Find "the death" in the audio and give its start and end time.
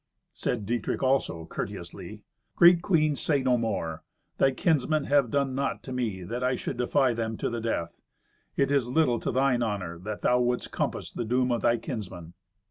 7.51-8.01